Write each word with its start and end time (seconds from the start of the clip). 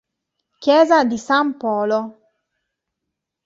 Chiesa 0.61 1.03
di 1.03 1.15
San 1.19 1.57
Polo 1.57 2.01